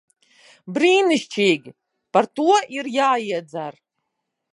[0.77, 1.73] Brīnišķīgi.
[2.17, 2.47] Par to
[2.79, 3.79] ir jāiedzer.